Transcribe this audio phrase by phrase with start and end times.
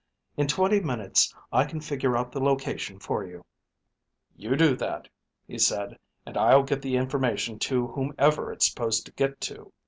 [0.35, 3.45] In twenty minutes I can figure out the location for you."
[4.35, 5.07] "You do that,"
[5.45, 9.71] he said, "and I'll get the information to whomever it's supposed to get to.